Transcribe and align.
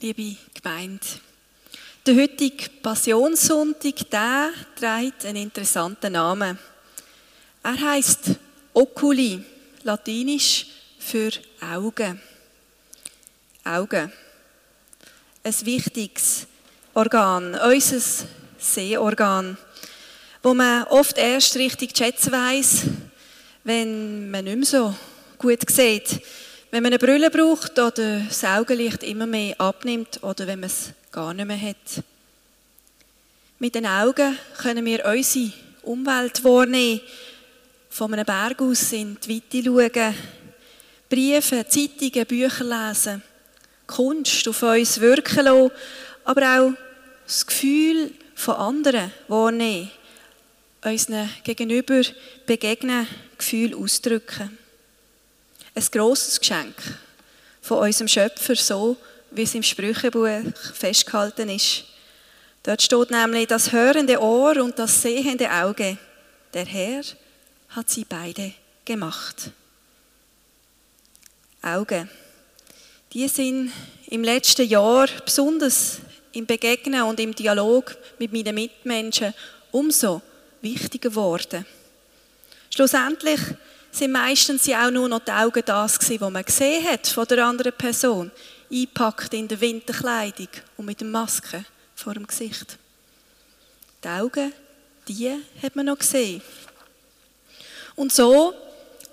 liebe 0.00 0.36
Gemeinde. 0.52 1.06
Der 2.06 2.16
heutige 2.16 2.68
Passionssonntag, 2.82 4.10
der 4.10 4.50
trägt 4.78 5.24
einen 5.24 5.44
interessanten 5.44 6.12
Namen. 6.12 6.58
Er 7.62 7.80
heißt 7.80 8.32
Oculi, 8.74 9.42
latinisch 9.82 10.66
für 10.98 11.30
Augen. 11.60 12.20
Augen. 13.64 14.12
Ein 15.42 15.54
wichtiges 15.62 16.46
Organ, 16.92 17.54
unser 17.54 18.26
Sehorgan, 18.58 19.56
wo 20.42 20.52
man 20.52 20.84
oft 20.84 21.16
erst 21.16 21.56
richtig 21.56 21.96
schätzen 21.96 22.32
weiss, 22.32 22.82
wenn 23.64 24.30
man 24.30 24.44
nicht 24.44 24.56
mehr 24.56 24.66
so 24.66 24.94
gut 25.38 25.68
sieht. 25.70 26.20
Wenn 26.72 26.82
man 26.82 26.92
eine 26.92 26.98
Brille 26.98 27.30
braucht 27.30 27.78
oder 27.78 28.20
das 28.20 28.42
Augenlicht 28.42 29.04
immer 29.04 29.26
mehr 29.26 29.58
abnimmt 29.60 30.22
oder 30.24 30.48
wenn 30.48 30.60
man 30.60 30.68
es 30.68 30.90
gar 31.12 31.32
nicht 31.32 31.46
mehr 31.46 31.60
hat. 31.60 32.02
Mit 33.60 33.76
den 33.76 33.86
Augen 33.86 34.36
können 34.58 34.84
wir 34.84 35.06
unsere 35.06 35.52
Umwelt 35.82 36.42
wahrnehmen, 36.42 37.00
von 37.88 38.12
einem 38.12 38.26
Berg 38.26 38.60
aus 38.60 38.92
in 38.92 39.16
die 39.20 39.36
Weite 39.36 39.64
schauen, 39.64 40.14
Briefe, 41.08 41.64
Zeitungen, 41.68 42.26
Bücher 42.26 42.64
lesen, 42.64 43.22
Kunst 43.86 44.48
auf 44.48 44.62
uns 44.64 45.00
wirken 45.00 45.44
lassen, 45.44 45.70
aber 46.24 46.58
auch 46.58 46.72
das 47.24 47.46
Gefühl 47.46 48.10
von 48.34 48.56
anderen 48.56 49.12
wahrnehmen, 49.28 49.90
unseren 50.84 51.30
Gegenüber 51.44 52.02
begegnen, 52.44 53.06
Gefühl 53.38 53.74
ausdrücken. 53.76 54.58
Ein 55.76 55.84
grosses 55.92 56.40
Geschenk 56.40 56.74
von 57.60 57.80
unserem 57.80 58.08
Schöpfer, 58.08 58.56
so 58.56 58.96
wie 59.30 59.42
es 59.42 59.54
im 59.54 59.62
Sprüchebuch 59.62 60.40
festgehalten 60.72 61.50
ist. 61.50 61.84
Dort 62.62 62.80
steht 62.80 63.10
nämlich 63.10 63.46
das 63.46 63.72
hörende 63.72 64.18
Ohr 64.18 64.56
und 64.56 64.78
das 64.78 65.02
sehende 65.02 65.50
Auge. 65.52 65.98
Der 66.54 66.64
Herr 66.64 67.02
hat 67.68 67.90
sie 67.90 68.06
beide 68.08 68.54
gemacht. 68.86 69.50
Augen. 71.60 72.08
Die 73.12 73.28
sind 73.28 73.70
im 74.06 74.24
letzten 74.24 74.66
Jahr 74.66 75.08
besonders 75.26 75.98
im 76.32 76.46
Begegnen 76.46 77.02
und 77.02 77.20
im 77.20 77.34
Dialog 77.34 77.94
mit 78.18 78.32
meinen 78.32 78.54
Mitmenschen 78.54 79.34
umso 79.72 80.22
wichtiger 80.62 81.10
geworden. 81.10 81.66
Schlussendlich 82.70 83.40
sind 83.96 84.12
meistens 84.12 84.66
ja 84.66 84.86
auch 84.86 84.90
nur 84.90 85.08
noch 85.08 85.20
die 85.20 85.30
Augen 85.30 85.62
das 85.64 85.98
gewesen, 85.98 86.20
was 86.20 86.30
man 86.30 86.44
gesehen 86.44 86.86
hat 86.86 87.06
von 87.06 87.26
der 87.26 87.46
anderen 87.46 87.72
Person, 87.72 88.30
eingepackt 88.70 89.32
in 89.32 89.48
der 89.48 89.60
Winterkleidung 89.60 90.48
und 90.76 90.86
mit 90.86 91.00
der 91.00 91.08
Maske 91.08 91.64
vor 91.94 92.12
dem 92.14 92.26
Gesicht. 92.26 92.76
Die 94.04 94.08
Augen, 94.08 94.52
die 95.08 95.32
hat 95.62 95.76
man 95.76 95.86
noch 95.86 95.98
gesehen. 95.98 96.42
Und 97.94 98.12
so 98.12 98.52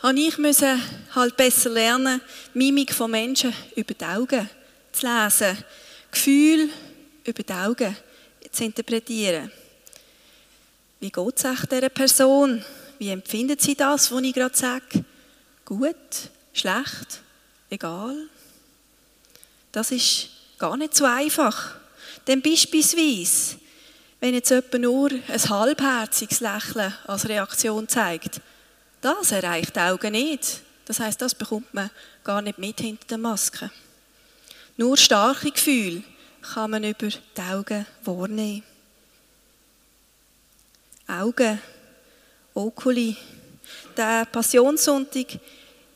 habe 0.01 0.19
ich 0.19 0.37
müssen 0.37 0.81
halt 1.15 1.37
besser 1.37 1.69
lernen, 1.69 2.19
Mimik 2.53 2.93
von 2.93 3.09
Menschen 3.09 3.53
über 3.75 3.93
die 3.93 4.03
Augen 4.03 4.49
zu 4.91 5.07
lesen, 5.07 5.57
Gefühl 6.11 6.69
über 7.23 7.41
die 7.41 7.53
Augen 7.53 7.95
zu 8.51 8.65
interpretieren. 8.65 9.49
Wie 10.99 11.09
geht 11.09 11.43
es 11.43 11.61
dieser 11.69 11.89
Person? 11.89 12.63
Wie 13.03 13.09
empfindet 13.09 13.59
sie 13.59 13.75
das, 13.75 14.13
was 14.13 14.21
ich 14.21 14.33
gerade 14.33 14.55
sage? 14.55 15.03
Gut, 15.65 16.29
schlecht, 16.53 17.19
egal? 17.69 18.29
Das 19.73 19.91
ist 19.91 20.29
gar 20.57 20.77
nicht 20.77 20.95
so 20.95 21.03
einfach. 21.03 21.75
Denn 22.25 22.41
beispielsweise, 22.41 23.57
wenn 24.21 24.35
jetzt 24.35 24.51
jemand 24.51 24.73
nur 24.75 25.11
ein 25.11 25.49
halbherziges 25.49 26.39
Lächeln 26.39 26.93
als 27.05 27.27
Reaktion 27.27 27.89
zeigt, 27.89 28.39
das 29.01 29.33
erreicht 29.33 29.75
die 29.75 29.81
Augen 29.81 30.13
nicht. 30.13 30.61
Das 30.85 31.01
heißt, 31.01 31.21
das 31.21 31.35
bekommt 31.35 31.73
man 31.73 31.89
gar 32.23 32.41
nicht 32.41 32.57
mit 32.57 32.79
hinter 32.79 33.05
der 33.07 33.17
Maske. 33.17 33.69
Nur 34.77 34.95
starke 34.95 35.51
Gefühle 35.51 36.03
kann 36.41 36.71
man 36.71 36.85
über 36.85 37.09
die 37.09 37.41
Augen 37.51 37.85
wahrnehmen. 38.05 38.63
Augen 41.05 41.59
Oculi. 42.55 43.15
Der 43.97 44.25
Passionssonntag 44.25 45.39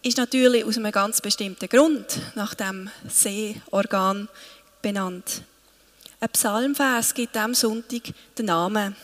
ist 0.01 0.17
natürlich 0.17 0.65
aus 0.65 0.77
einem 0.77 0.91
ganz 0.91 1.21
bestimmten 1.21 1.69
Grund 1.69 2.19
nach 2.35 2.55
dem 2.55 2.89
Sehorgan 3.07 4.27
benannt. 4.81 5.43
Ein 6.19 6.29
Psalmvers 6.29 7.13
gibt 7.13 7.35
dem 7.35 7.53
Sonntag 7.53 8.01
den 8.37 8.47
Namen, 8.47 8.95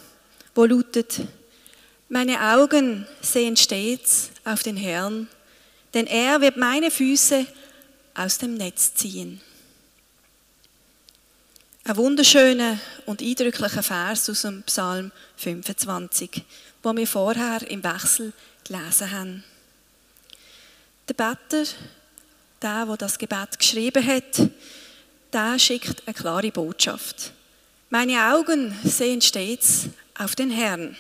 wo 0.56 0.66
lautet: 0.66 1.22
Meine 2.10 2.42
Augen 2.42 3.06
sehen 3.22 3.56
stets 3.56 4.32
auf 4.46 4.64
den 4.64 4.78
Herrn, 4.78 5.28
denn 5.94 6.08
er 6.08 6.42
wird 6.42 6.58
meine 6.58 6.90
Füße 6.90 7.46
aus 8.16 8.40
dem 8.40 8.56
Netz 8.56 8.96
ziehen. 8.96 9.42
Ein 11.86 11.98
wunderschöner 11.98 12.80
und 13.06 13.22
eindrücklicher 13.22 13.84
Vers 13.84 14.30
aus 14.30 14.44
dem 14.44 14.64
Psalm 14.64 15.12
25, 15.36 16.42
wo 16.82 16.96
wir 16.96 17.06
vorher 17.06 17.70
im 17.70 17.84
Wechsel 17.84 18.32
gelesen 18.64 19.12
haben. 19.12 19.44
Der 21.10 21.14
Better, 21.14 21.70
der, 22.62 22.86
der 22.86 22.98
das 22.98 23.18
Gebet 23.18 23.60
geschrieben 23.60 24.08
hat, 24.08 24.50
der 25.34 25.60
schickt 25.60 26.04
eine 26.06 26.14
klare 26.14 26.52
Botschaft. 26.54 27.34
Meine 27.90 28.34
Augen 28.34 28.74
sehen 28.86 29.20
stets 29.20 29.90
auf 30.18 30.36
den 30.36 30.52
Herrn. 30.52 30.96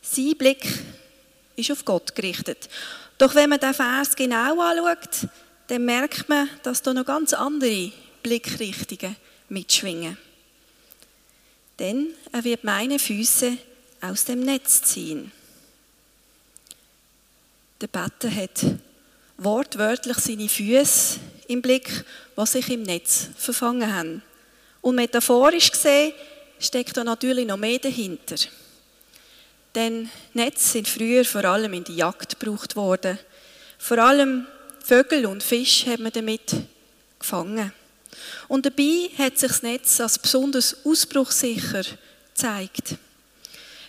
Sein 0.00 0.32
Blick 0.38 0.66
ist 1.54 1.70
auf 1.70 1.84
Gott 1.84 2.14
gerichtet. 2.14 2.70
Doch 3.18 3.34
wenn 3.34 3.50
man 3.50 3.60
den 3.60 3.74
Vers 3.74 4.16
genau 4.16 4.58
anschaut, 4.58 5.28
dann 5.66 5.84
merkt 5.84 6.30
man, 6.30 6.48
dass 6.62 6.80
da 6.80 6.94
noch 6.94 7.04
ganz 7.04 7.34
andere 7.34 7.92
Blickrichtungen 8.22 9.16
mitschwingen. 9.52 10.16
Denn 11.78 12.14
er 12.32 12.42
wird 12.44 12.64
meine 12.64 12.98
Füße 12.98 13.56
aus 14.00 14.24
dem 14.24 14.40
Netz 14.40 14.82
ziehen. 14.82 15.30
Der 17.80 17.86
Better 17.86 18.34
hat 18.34 18.64
wortwörtlich 19.38 20.18
seine 20.18 20.48
Füße 20.48 21.18
im 21.48 21.62
Blick, 21.62 22.04
was 22.36 22.52
sich 22.52 22.68
im 22.70 22.82
Netz 22.82 23.28
verfangen 23.36 23.94
haben. 23.94 24.22
Und 24.80 24.96
metaphorisch 24.96 25.70
gesehen 25.70 26.12
steckt 26.58 26.96
da 26.96 27.04
natürlich 27.04 27.46
noch 27.46 27.56
mehr 27.56 27.78
dahinter. 27.78 28.36
Denn 29.74 30.10
Netze 30.34 30.68
sind 30.68 30.88
früher 30.88 31.24
vor 31.24 31.44
allem 31.44 31.72
in 31.72 31.84
die 31.84 31.96
Jagd 31.96 32.38
gebraucht 32.38 32.76
worden. 32.76 33.18
Vor 33.78 33.98
allem 33.98 34.46
Vögel 34.84 35.26
und 35.26 35.42
Fisch 35.42 35.86
hat 35.86 36.00
man 36.00 36.12
damit 36.12 36.54
gefangen. 37.18 37.72
Und 38.48 38.66
dabei 38.66 39.10
hat 39.18 39.38
sich 39.38 39.50
das 39.50 39.62
Netz 39.62 40.00
als 40.00 40.18
besonders 40.18 40.76
ausbruchsicher 40.84 41.84
gezeigt. 42.34 42.96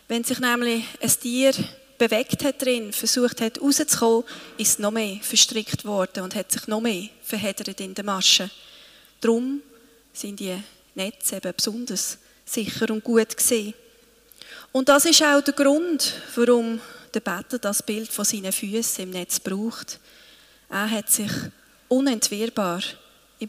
Wenn 0.08 0.24
sich 0.24 0.40
nämlich 0.40 0.84
ein 1.02 1.10
Tier 1.10 1.54
bewegt 1.98 2.44
hat 2.44 2.62
drin, 2.62 2.92
versucht 2.92 3.42
hat 3.42 3.62
rauszukommen, 3.62 4.24
ist 4.58 4.80
noch 4.80 4.92
mehr 4.92 5.18
verstrickt 5.22 5.86
worden 5.86 6.24
und 6.24 6.36
hat 6.36 6.52
sich 6.52 6.68
noch 6.68 6.82
mehr 6.82 7.10
verheddert 7.24 7.80
in 7.80 7.94
der 7.94 8.04
Masche. 8.04 8.50
Darum 9.22 9.62
sind 10.12 10.40
die 10.40 10.58
Netze 10.96 11.38
eben 11.38 11.54
besonders 11.56 12.18
sicher 12.46 12.90
und 12.92 13.04
gut 13.04 13.36
gesehen. 13.36 13.74
Und 14.72 14.90
das 14.90 15.06
ist 15.06 15.24
auch 15.24 15.42
der 15.42 15.54
Grund, 15.54 16.14
warum 16.36 16.82
der 17.14 17.20
Better 17.20 17.60
das 17.60 17.84
Bild 17.84 18.12
von 18.12 18.26
seinen 18.26 18.52
Füßen 18.52 19.04
im 19.04 19.12
Netz 19.12 19.40
braucht. 19.40 20.00
Er 20.70 20.90
hat 20.90 21.10
sich 21.10 21.32
unentwirrbar 21.88 22.82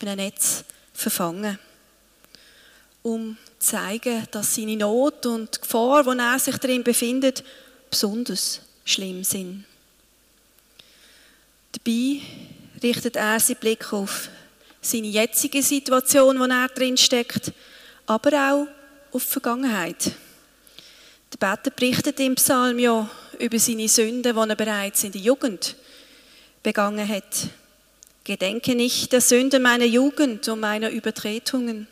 in 0.03 0.09
einem 0.09 0.25
Netz 0.25 0.65
verfangen 0.93 1.59
um 3.05 3.37
zu 3.59 3.77
zeigen, 3.77 4.27
dass 4.31 4.55
seine 4.55 4.77
Not 4.77 5.27
und 5.27 5.55
die 5.55 5.61
Gefahr, 5.61 6.07
wo 6.07 6.13
er 6.13 6.39
sich 6.39 6.57
darin 6.57 6.83
befindet, 6.83 7.45
besonders 7.91 8.61
schlimm 8.85 9.23
sind. 9.23 9.65
Dabei 11.73 12.23
richtet 12.83 13.17
er 13.17 13.39
seinen 13.39 13.59
Blick 13.59 13.93
auf 13.93 14.31
seine 14.81 15.09
jetzige 15.09 15.63
Situation, 15.63 16.39
wo 16.39 16.45
er 16.45 16.69
drin 16.69 16.97
steckt, 16.97 17.53
aber 18.07 18.33
auch 18.33 18.67
auf 19.15 19.25
die 19.25 19.33
Vergangenheit. 19.33 20.13
Der 21.33 21.39
Beter 21.39 21.71
berichtet 21.71 22.19
im 22.21 22.37
Psalm 22.37 22.79
ja 22.79 23.09
über 23.39 23.59
seine 23.59 23.89
Sünden, 23.89 24.23
die 24.23 24.51
er 24.51 24.57
bereits 24.57 25.05
in 25.05 25.13
der 25.13 25.21
Jugend 25.21 25.77
begangen 26.63 27.07
hat. 27.07 27.49
Gedenke 28.25 28.75
nicht 28.75 29.13
der 29.13 29.21
Sünden 29.21 29.63
meiner 29.63 29.85
Jugend 29.85 30.49
und 30.49 30.61
meiner 30.61 30.91
Übertretungen. 30.91 31.87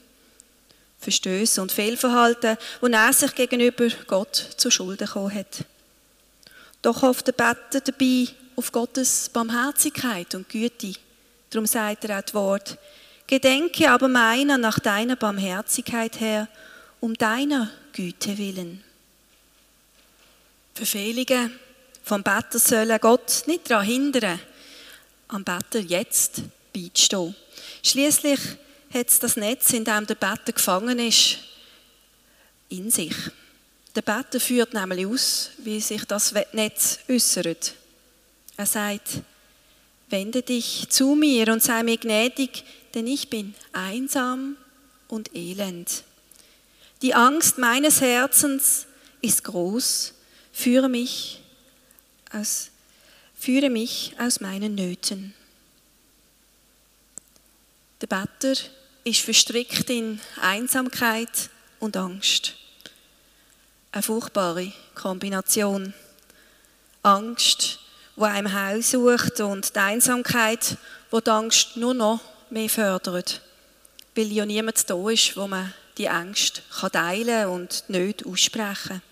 Verstöße 0.98 1.60
und 1.60 1.72
Fehlverhalten, 1.72 2.56
wo 2.80 2.86
er 2.86 3.12
sich 3.12 3.34
gegenüber 3.34 3.88
Gott 4.06 4.36
zu 4.56 4.70
Schulden 4.70 5.06
gekommen 5.06 5.34
hat. 5.34 5.64
Doch 6.80 7.02
hofft 7.02 7.26
der 7.26 7.32
Better 7.32 7.80
dabei 7.80 8.28
auf 8.56 8.72
Gottes 8.72 9.28
Barmherzigkeit 9.28 10.34
und 10.34 10.48
Güte. 10.48 10.94
Darum 11.50 11.66
sagt 11.66 12.04
er 12.04 12.18
auch 12.18 12.22
das 12.22 12.34
Wort, 12.34 12.78
Gedenke 13.26 13.90
aber 13.90 14.08
meiner 14.08 14.58
nach 14.58 14.78
deiner 14.78 15.16
Barmherzigkeit 15.16 16.20
her, 16.20 16.48
um 17.00 17.14
deiner 17.14 17.70
Güte 17.92 18.38
willen. 18.38 18.82
Verfehlungen 20.74 21.58
vom 22.02 22.22
Better 22.22 22.58
sollen 22.58 22.98
Gott 23.00 23.44
nicht 23.46 23.70
daran 23.70 23.86
hindern, 23.86 24.40
am 25.32 25.44
Better 25.44 25.80
jetzt 25.80 26.42
beizustehen. 26.72 27.34
Schließlich 27.82 28.40
hat 28.92 29.08
es 29.08 29.18
das 29.18 29.36
Netz, 29.36 29.72
in 29.72 29.84
dem 29.84 30.06
der 30.06 30.14
Better 30.14 30.52
gefangen 30.52 30.98
ist, 30.98 31.38
in 32.68 32.90
sich. 32.90 33.14
Der 33.94 34.02
Better 34.02 34.40
führt 34.40 34.74
nämlich 34.74 35.06
aus, 35.06 35.50
wie 35.58 35.80
sich 35.80 36.04
das 36.04 36.34
Netz 36.52 36.98
äußert. 37.08 37.74
Er 38.56 38.66
sagt, 38.66 39.22
wende 40.08 40.42
dich 40.42 40.86
zu 40.88 41.14
mir 41.14 41.48
und 41.52 41.62
sei 41.62 41.82
mir 41.82 41.96
gnädig, 41.96 42.64
denn 42.94 43.06
ich 43.06 43.28
bin 43.28 43.54
einsam 43.72 44.56
und 45.08 45.34
elend. 45.34 46.04
Die 47.00 47.14
Angst 47.14 47.58
meines 47.58 48.00
Herzens 48.00 48.86
ist 49.20 49.44
groß, 49.44 50.14
führe 50.52 50.88
mich 50.88 51.40
aus, 52.32 52.68
führe 53.42 53.70
mich 53.70 54.14
aus 54.20 54.38
meinen 54.38 54.76
Nöten. 54.76 55.34
Der 58.00 58.06
Better 58.06 58.54
ist 59.02 59.18
verstrickt 59.18 59.90
in 59.90 60.20
Einsamkeit 60.40 61.50
und 61.80 61.96
Angst. 61.96 62.54
Eine 63.90 64.04
furchtbare 64.04 64.72
Kombination. 64.94 65.92
Angst, 67.02 67.80
wo 68.14 68.26
einem 68.26 68.52
heimsucht 68.52 69.40
und 69.40 69.74
die 69.74 69.80
Einsamkeit, 69.80 70.76
wo 71.10 71.18
die 71.18 71.30
Angst 71.30 71.76
nur 71.76 71.94
noch 71.94 72.20
mehr 72.48 72.68
fördert, 72.68 73.40
weil 74.14 74.30
ja 74.30 74.46
niemand 74.46 74.88
da 74.88 75.10
ist, 75.10 75.36
wo 75.36 75.48
man 75.48 75.74
die 75.98 76.08
Angst 76.08 76.62
teilen 76.92 77.26
kann 77.26 77.48
und 77.48 77.84
nicht 77.88 78.24
aussprechen. 78.24 79.02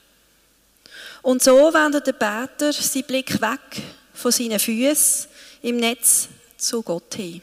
Und 1.20 1.42
so 1.42 1.74
wendet 1.74 2.06
der 2.06 2.12
Beter 2.12 2.72
seinen 2.72 3.04
Blick 3.04 3.40
weg 3.40 3.82
von 4.20 4.32
seinen 4.32 4.58
Füßen 4.58 5.28
im 5.62 5.76
Netz 5.78 6.28
zu 6.56 6.82
Gott 6.82 7.14
hin. 7.14 7.42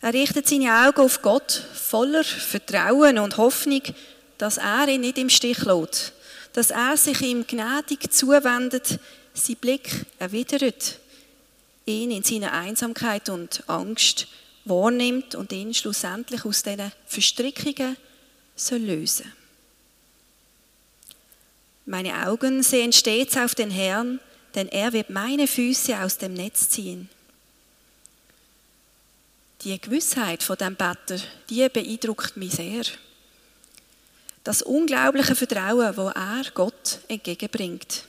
Er 0.00 0.12
richtet 0.12 0.48
seine 0.48 0.86
Augen 0.86 1.00
auf 1.00 1.22
Gott 1.22 1.52
voller 1.74 2.24
Vertrauen 2.24 3.18
und 3.18 3.36
Hoffnung, 3.36 3.82
dass 4.36 4.58
er 4.58 4.88
ihn 4.88 5.02
nicht 5.02 5.18
im 5.18 5.30
Stich 5.30 5.62
lässt, 5.62 6.12
dass 6.52 6.70
er 6.70 6.96
sich 6.96 7.20
ihm 7.20 7.46
gnädig 7.46 8.12
zuwendet, 8.12 8.98
seinen 9.32 9.56
Blick 9.56 10.04
erwidert, 10.18 10.98
ihn 11.86 12.10
in 12.10 12.24
seiner 12.24 12.52
Einsamkeit 12.52 13.28
und 13.28 13.62
Angst 13.68 14.26
wahrnimmt 14.64 15.36
und 15.36 15.52
ihn 15.52 15.72
schlussendlich 15.72 16.44
aus 16.44 16.62
diesen 16.64 16.92
Verstrickungen 17.06 17.96
soll 18.56 18.78
lösen 18.78 19.32
Meine 21.86 22.26
Augen 22.26 22.62
sehen 22.62 22.92
stets 22.92 23.36
auf 23.36 23.54
den 23.54 23.70
Herrn, 23.70 24.20
denn 24.54 24.68
er 24.68 24.92
wird 24.92 25.10
meine 25.10 25.46
Füße 25.46 25.98
aus 25.98 26.18
dem 26.18 26.34
Netz 26.34 26.68
ziehen. 26.68 27.08
Die 29.64 29.80
Gewissheit 29.80 30.42
von 30.42 30.56
dem 30.56 30.74
Better, 30.74 31.18
die 31.48 31.68
beeindruckt 31.68 32.36
mich 32.36 32.52
sehr. 32.52 32.82
Das 34.42 34.62
unglaubliche 34.62 35.36
Vertrauen, 35.36 35.96
wo 35.96 36.08
er 36.08 36.42
Gott 36.52 36.98
entgegenbringt. 37.06 38.04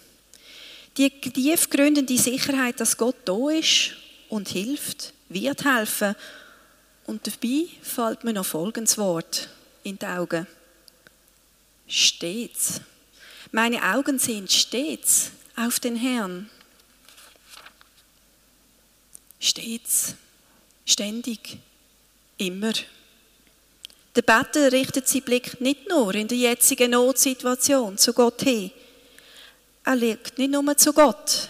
Die 0.98 1.10
tiefgründende 1.10 2.18
Sicherheit, 2.18 2.80
dass 2.80 2.98
Gott 2.98 3.18
da 3.26 3.50
ist 3.50 3.92
und 4.30 4.50
hilft, 4.50 5.14
wird 5.30 5.64
helfen. 5.64 6.16
Und 7.06 7.28
dabei 7.28 7.68
fällt 7.82 8.24
mir 8.24 8.34
noch 8.34 8.46
folgendes 8.46 8.98
Wort 8.98 9.50
in 9.84 10.00
die 10.00 10.06
Augen. 10.06 10.48
Stets. 11.88 12.82
Meine 13.52 13.84
Augen 13.84 14.18
sind 14.18 14.52
stets 14.52 15.32
auf 15.56 15.80
den 15.80 15.96
Herrn. 15.96 16.50
Stets, 19.40 20.16
ständig, 20.86 21.58
immer. 22.38 22.74
Der 24.16 24.22
Better 24.22 24.72
richtet 24.72 25.08
seinen 25.08 25.24
Blick 25.24 25.60
nicht 25.60 25.90
nur 25.90 26.14
in 26.16 26.28
der 26.28 26.38
jetzigen 26.38 26.92
Notsituation 26.92 27.98
zu 27.98 28.14
Gott 28.14 28.42
hin, 28.44 28.72
er 29.86 29.96
legt 29.96 30.38
nicht 30.38 30.52
nur 30.52 30.78
zu 30.78 30.94
Gott, 30.94 31.50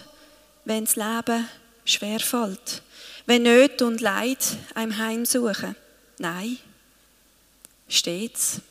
wenn 0.65 0.85
das 0.85 0.95
Leben 0.95 1.47
schwer 1.85 2.19
fällt, 2.19 2.81
wenn 3.25 3.43
Nöte 3.43 3.85
und 3.85 4.01
Leid 4.01 4.43
einem 4.73 4.97
heimsuchen. 4.97 5.75
Nein, 6.17 6.57
stets, 7.87 8.61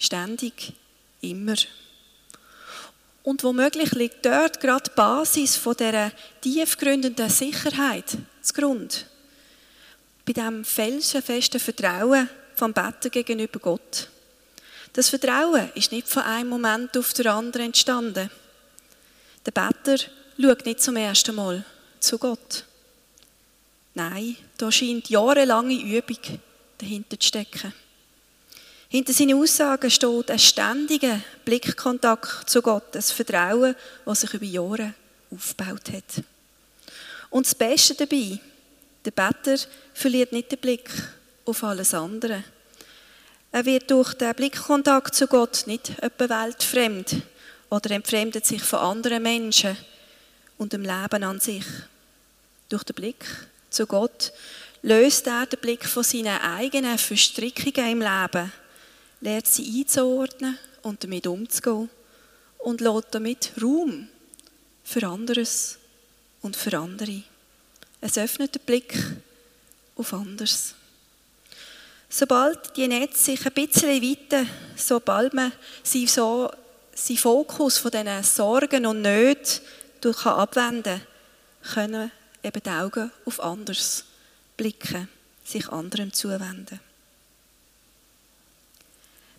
ständig, 0.00 0.72
immer. 1.20 1.54
Und 3.24 3.42
womöglich 3.42 3.90
liegt 3.92 4.24
dort 4.26 4.60
gerade 4.60 4.90
die 4.90 4.94
Basis 4.94 5.56
von 5.56 5.74
dieser 5.74 6.12
tiefgründenden 6.42 7.30
Sicherheit 7.30 8.18
zugrunde. 8.42 8.94
Bei 10.26 10.34
diesem 10.34 10.62
felsenfesten 10.62 11.58
Vertrauen 11.58 12.28
vom 12.54 12.74
Betten 12.74 13.10
gegenüber 13.10 13.58
Gott. 13.60 14.10
Das 14.92 15.08
Vertrauen 15.08 15.72
ist 15.74 15.90
nicht 15.90 16.06
von 16.06 16.22
einem 16.22 16.50
Moment 16.50 16.96
auf 16.98 17.14
den 17.14 17.26
anderen 17.26 17.66
entstanden. 17.66 18.30
Der 19.46 19.52
Better 19.52 19.96
schaut 20.38 20.66
nicht 20.66 20.82
zum 20.82 20.96
ersten 20.96 21.34
Mal 21.34 21.64
zu 22.00 22.18
Gott. 22.18 22.64
Nein, 23.94 24.36
da 24.58 24.70
scheint 24.70 25.08
jahrelange 25.08 25.80
Übung 25.80 26.40
dahinter 26.76 27.18
zu 27.18 27.26
stecken. 27.26 27.72
Hinter 28.94 29.12
seinen 29.12 29.42
Aussagen 29.42 29.90
steht 29.90 30.30
ein 30.30 30.38
ständiger 30.38 31.18
Blickkontakt 31.44 32.48
zu 32.48 32.62
Gott, 32.62 32.94
ein 32.94 33.02
Vertrauen, 33.02 33.74
das 34.04 34.20
sich 34.20 34.32
über 34.34 34.44
Jahre 34.44 34.94
aufgebaut 35.32 35.90
hat. 35.92 36.22
Und 37.28 37.44
das 37.44 37.56
Beste 37.56 37.96
dabei, 37.96 38.38
der 39.04 39.10
Better 39.10 39.56
verliert 39.94 40.30
nicht 40.30 40.52
den 40.52 40.60
Blick 40.60 40.88
auf 41.44 41.64
alles 41.64 41.92
andere. 41.92 42.44
Er 43.50 43.64
wird 43.64 43.90
durch 43.90 44.14
den 44.14 44.32
Blickkontakt 44.32 45.16
zu 45.16 45.26
Gott 45.26 45.64
nicht 45.66 45.90
etwa 46.00 46.28
weltfremd, 46.28 47.16
oder 47.70 47.90
entfremdet 47.90 48.46
sich 48.46 48.62
von 48.62 48.78
anderen 48.78 49.24
Menschen 49.24 49.76
und 50.56 50.72
dem 50.72 50.82
Leben 50.82 51.24
an 51.24 51.40
sich. 51.40 51.64
Durch 52.68 52.84
den 52.84 52.94
Blick 52.94 53.24
zu 53.70 53.88
Gott 53.88 54.32
löst 54.82 55.26
er 55.26 55.46
den 55.46 55.58
Blick 55.58 55.84
von 55.84 56.04
seinen 56.04 56.40
eigenen 56.40 56.96
Verstrickungen 56.96 57.90
im 57.90 58.00
Leben, 58.00 58.52
lernt 59.24 59.46
sie 59.46 59.80
einzuordnen 59.80 60.58
und 60.82 61.02
damit 61.02 61.26
umzugehen 61.26 61.88
und 62.58 62.80
lässt 62.82 63.06
damit 63.12 63.52
Raum 63.60 64.08
für 64.84 65.06
anderes 65.06 65.78
und 66.42 66.56
für 66.56 66.78
andere. 66.78 67.22
Es 68.02 68.18
öffnet 68.18 68.54
den 68.54 68.62
Blick 68.66 68.94
auf 69.96 70.12
anderes. 70.12 70.74
Sobald 72.10 72.76
die 72.76 72.86
Netze 72.86 73.24
sich 73.24 73.46
ein 73.46 73.52
bisschen 73.54 74.02
weiten, 74.02 74.48
sobald 74.76 75.32
man 75.32 75.52
sie 75.82 76.06
so 76.06 76.50
seinen 76.94 77.16
Fokus 77.16 77.78
von 77.78 77.90
diesen 77.90 78.22
Sorgen 78.22 78.84
und 78.84 79.00
Nöten 79.00 79.64
durch 80.02 80.26
abwenden 80.26 81.00
kann, 81.62 81.74
können 81.74 82.10
eben 82.42 82.62
die 82.62 82.70
Augen 82.70 83.10
auf 83.24 83.40
anders 83.40 84.04
blicken, 84.58 85.08
sich 85.44 85.66
anderem 85.70 86.12
zuwenden. 86.12 86.78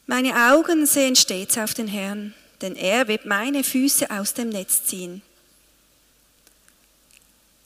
Meine 0.07 0.51
Augen 0.51 0.85
sehen 0.85 1.15
stets 1.15 1.57
auf 1.57 1.73
den 1.73 1.87
Herrn, 1.87 2.35
denn 2.61 2.75
er 2.75 3.07
wird 3.07 3.25
meine 3.25 3.63
Füße 3.63 4.11
aus 4.11 4.35
dem 4.35 4.49
Netz 4.49 4.83
ziehen. 4.83 5.23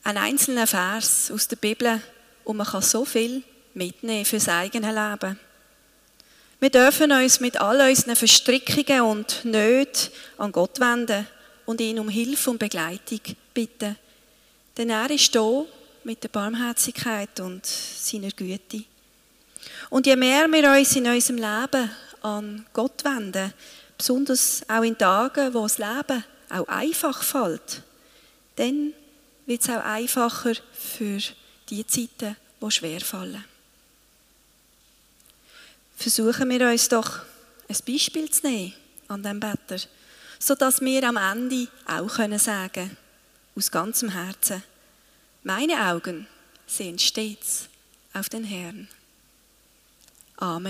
Ein 0.04 0.16
einzelner 0.16 0.66
Vers 0.66 1.30
aus 1.30 1.48
der 1.48 1.56
Bibel 1.56 2.00
und 2.44 2.56
man 2.56 2.66
kann 2.66 2.80
so 2.80 3.04
viel 3.04 3.42
mitnehmen 3.74 4.24
fürs 4.24 4.48
eigene 4.48 4.88
Leben. 4.88 5.38
Wir 6.60 6.70
dürfen 6.70 7.12
uns 7.12 7.40
mit 7.40 7.60
all 7.60 7.86
unseren 7.88 8.16
Verstrickungen 8.16 9.02
und 9.02 9.44
Nöten 9.44 10.10
an 10.38 10.52
Gott 10.52 10.80
wenden 10.80 11.26
und 11.66 11.80
ihn 11.82 11.98
um 11.98 12.08
Hilfe 12.08 12.50
und 12.50 12.58
Begleitung 12.58 13.20
bitten. 13.52 13.96
Denn 14.78 14.88
er 14.88 15.10
ist 15.10 15.34
da 15.34 15.64
mit 16.04 16.22
der 16.22 16.28
Barmherzigkeit 16.30 17.38
und 17.40 17.66
seiner 17.66 18.30
Güte. 18.30 18.84
Und 19.90 20.06
je 20.06 20.16
mehr 20.16 20.48
wir 20.50 20.70
uns 20.70 20.96
in 20.96 21.06
unserem 21.06 21.36
Leben 21.36 21.90
an 22.22 22.66
Gott 22.72 23.04
wenden, 23.04 23.52
besonders 23.96 24.62
auch 24.68 24.82
in 24.82 24.96
Tagen, 24.96 25.54
wo 25.54 25.62
das 25.62 25.78
Leben 25.78 26.24
auch 26.48 26.68
einfach 26.68 27.22
fällt, 27.22 27.82
dann 28.56 28.92
wird 29.46 29.62
es 29.62 29.70
auch 29.70 29.84
einfacher 29.84 30.54
für 30.72 31.18
die 31.68 31.86
Zeiten, 31.86 32.36
die 32.60 32.70
schwer 32.70 33.00
fallen 33.00 33.44
versuchen 36.00 36.48
wir 36.48 36.66
uns 36.66 36.88
doch 36.88 37.20
ein 37.68 37.76
Beispiel 37.86 38.30
zu 38.30 38.46
nehmen 38.46 38.72
an 39.08 39.22
dem 39.22 39.38
Better, 39.38 39.76
sodass 40.38 40.80
wir 40.80 41.06
am 41.06 41.18
Ende 41.18 41.68
auch 41.86 42.08
können 42.08 42.38
sagen, 42.38 42.96
aus 43.54 43.70
ganzem 43.70 44.08
Herzen, 44.08 44.62
meine 45.44 45.90
Augen 45.90 46.26
sehen 46.66 46.98
stets 46.98 47.68
auf 48.14 48.30
den 48.30 48.44
Herrn. 48.44 48.88
Amen. 50.38 50.68